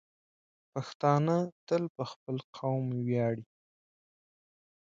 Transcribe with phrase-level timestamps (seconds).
[0.73, 3.45] پښتانه تل په خپل قوم ویاړي.